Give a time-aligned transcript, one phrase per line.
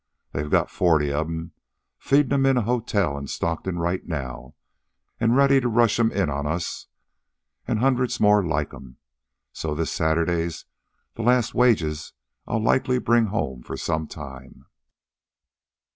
[0.31, 1.51] They got forty of 'em,
[1.99, 4.55] feedin' 'em in a hotel in Stockton right now,
[5.19, 6.87] an' ready to rush 'em in on us
[7.67, 8.97] an' hundreds more like 'em.
[9.53, 10.65] So this Saturday's
[11.13, 12.13] the last wages
[12.47, 14.65] I'll likely bring home for some time."